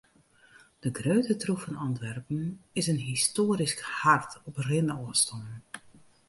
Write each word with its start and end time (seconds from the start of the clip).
De 0.83 0.89
grutte 0.97 1.35
troef 1.41 1.61
fan 1.63 1.75
Antwerpen 1.87 2.43
is 2.79 2.87
in 2.91 3.05
histoarysk 3.09 3.79
hart 4.01 4.31
op 4.49 4.55
rinôfstân. 4.69 5.45